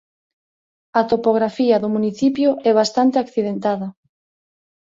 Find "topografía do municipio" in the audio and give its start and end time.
1.11-2.49